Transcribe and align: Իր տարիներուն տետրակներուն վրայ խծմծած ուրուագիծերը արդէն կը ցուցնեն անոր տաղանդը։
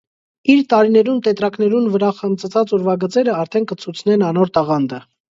Իր 0.51 0.59
տարիներուն 0.71 1.17
տետրակներուն 1.25 1.89
վրայ 1.95 2.09
խծմծած 2.19 2.73
ուրուագիծերը 2.77 3.35
արդէն 3.41 3.67
կը 3.73 3.77
ցուցնեն 3.83 4.25
անոր 4.31 4.53
տաղանդը։ 4.57 5.03